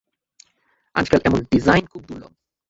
আজকাল 0.95 1.19
এমন 1.25 1.39
ডিজাইন 1.51 1.83
খুব 1.85 2.01
দুর্লভ। 2.07 2.31